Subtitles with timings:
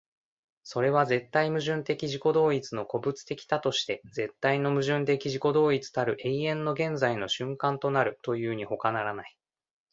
[0.63, 9.37] それは絶対矛盾的自己同一の個物的多として絶対の矛盾的自己同一たる永遠の現在の瞬間となるというにほかならない。